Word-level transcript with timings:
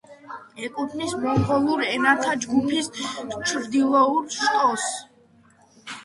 ეკუთვნის 0.67 1.11
მონღოლურ 1.25 1.83
ენათა 1.95 2.31
ჯგუფის 2.45 2.89
ჩრდილოურ 3.51 4.31
შტოს. 4.37 4.87